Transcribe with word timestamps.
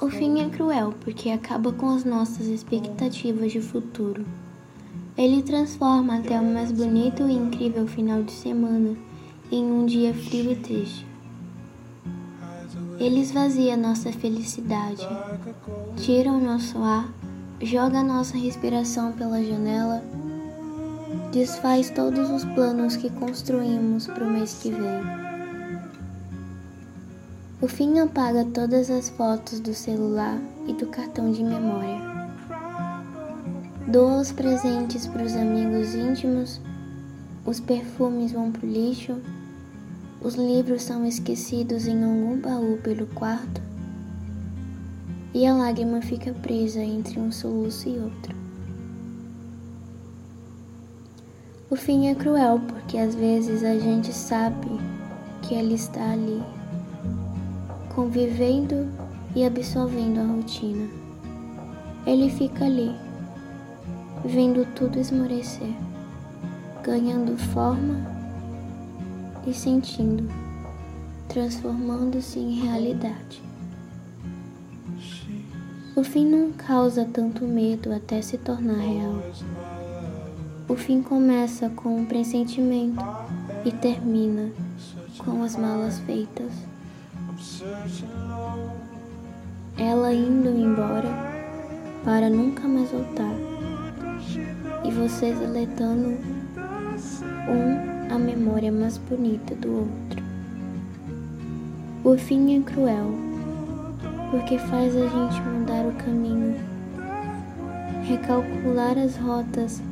O 0.00 0.08
fim 0.08 0.40
é 0.40 0.48
cruel 0.48 0.94
porque 1.00 1.28
acaba 1.28 1.72
com 1.72 1.90
as 1.90 2.04
nossas 2.04 2.46
expectativas 2.46 3.50
de 3.50 3.60
futuro. 3.60 4.24
Ele 5.16 5.42
transforma 5.42 6.18
até 6.18 6.40
o 6.40 6.44
mais 6.44 6.70
bonito 6.70 7.28
e 7.28 7.32
incrível 7.32 7.84
final 7.84 8.22
de 8.22 8.30
semana 8.30 8.96
em 9.50 9.64
um 9.64 9.84
dia 9.86 10.14
frio 10.14 10.52
e 10.52 10.56
triste. 10.56 11.04
Ele 13.00 13.20
esvazia 13.20 13.76
nossa 13.76 14.12
felicidade, 14.12 15.04
tira 15.96 16.30
o 16.30 16.40
nosso 16.40 16.78
ar, 16.78 17.12
joga 17.60 18.00
nossa 18.00 18.38
respiração 18.38 19.10
pela 19.10 19.42
janela, 19.42 20.00
desfaz 21.32 21.90
todos 21.90 22.30
os 22.30 22.44
planos 22.44 22.94
que 22.94 23.10
construímos 23.10 24.06
para 24.06 24.24
o 24.24 24.30
mês 24.30 24.60
que 24.62 24.70
vem. 24.70 25.37
O 27.60 27.66
fim 27.66 27.98
apaga 27.98 28.44
todas 28.44 28.88
as 28.88 29.08
fotos 29.08 29.58
do 29.58 29.74
celular 29.74 30.40
e 30.68 30.72
do 30.74 30.86
cartão 30.86 31.32
de 31.32 31.42
memória. 31.42 32.00
Doa 33.88 34.20
os 34.20 34.30
presentes 34.30 35.08
para 35.08 35.24
os 35.24 35.34
amigos 35.34 35.92
íntimos, 35.92 36.60
os 37.44 37.58
perfumes 37.58 38.30
vão 38.30 38.52
para 38.52 38.64
o 38.64 38.70
lixo, 38.70 39.16
os 40.22 40.36
livros 40.36 40.82
são 40.82 41.04
esquecidos 41.04 41.88
em 41.88 42.04
algum 42.04 42.40
baú 42.40 42.78
pelo 42.80 43.08
quarto 43.08 43.60
e 45.34 45.44
a 45.44 45.52
lágrima 45.52 46.00
fica 46.00 46.32
presa 46.34 46.80
entre 46.80 47.18
um 47.18 47.32
soluço 47.32 47.88
e 47.88 47.98
outro. 47.98 48.36
O 51.68 51.74
fim 51.74 52.06
é 52.06 52.14
cruel 52.14 52.60
porque 52.68 52.96
às 52.98 53.16
vezes 53.16 53.64
a 53.64 53.76
gente 53.76 54.12
sabe 54.12 54.68
que 55.42 55.54
ele 55.54 55.74
está 55.74 56.12
ali 56.12 56.40
convivendo 57.98 58.86
e 59.34 59.44
absorvendo 59.44 60.20
a 60.20 60.22
rotina. 60.22 60.88
Ele 62.06 62.30
fica 62.30 62.64
ali, 62.64 62.94
vendo 64.24 64.64
tudo 64.76 65.00
esmorecer, 65.00 65.74
ganhando 66.80 67.36
forma 67.36 67.96
e 69.44 69.52
sentindo, 69.52 70.30
transformando-se 71.28 72.38
em 72.38 72.60
realidade. 72.60 73.42
O 75.96 76.04
fim 76.04 76.24
não 76.24 76.52
causa 76.52 77.04
tanto 77.04 77.44
medo 77.44 77.92
até 77.92 78.22
se 78.22 78.38
tornar 78.38 78.78
real. 78.78 79.20
O 80.68 80.76
fim 80.76 81.02
começa 81.02 81.68
com 81.70 81.96
um 81.96 82.06
pressentimento 82.06 83.04
e 83.64 83.72
termina 83.72 84.52
com 85.18 85.42
as 85.42 85.56
malas 85.56 85.98
feitas 85.98 86.68
ela 89.78 90.12
indo 90.12 90.48
embora 90.48 91.08
para 92.04 92.28
nunca 92.28 92.66
mais 92.66 92.90
voltar. 92.90 93.34
E 94.84 94.90
vocês 94.90 95.38
deletando 95.38 96.18
um 97.48 98.14
a 98.14 98.18
memória 98.18 98.72
mais 98.72 98.98
bonita 98.98 99.54
do 99.54 99.78
outro. 99.78 100.22
O 102.04 102.16
fim 102.16 102.58
é 102.58 102.62
cruel 102.62 103.14
porque 104.30 104.58
faz 104.58 104.94
a 104.96 105.08
gente 105.08 105.40
mudar 105.42 105.86
o 105.86 105.92
caminho, 105.92 106.56
recalcular 108.04 108.98
as 108.98 109.16
rotas 109.16 109.82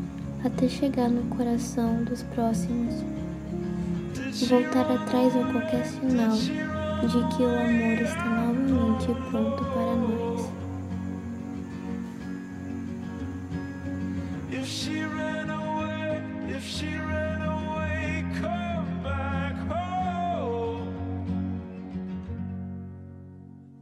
até 0.45 0.69
chegar 0.69 1.09
no 1.09 1.23
coração 1.37 2.05
dos 2.05 2.23
próximos. 2.23 2.95
E 4.41 4.45
voltar 4.45 4.91
atrás 4.91 5.35
a 5.35 5.53
qualquer 5.53 5.87
sinal 5.87 6.86
de 7.03 7.37
que 7.37 7.43
o 7.43 7.49
amor 7.49 8.03
está 8.03 8.25
novamente 8.25 9.15
pronto 9.31 9.65
para 9.65 9.97
nós. 9.97 10.57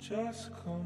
Just 0.01 0.51
come 0.53 0.85